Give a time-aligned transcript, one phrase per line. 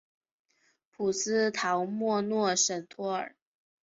[0.89, 3.35] 普斯陶莫诺什托尔。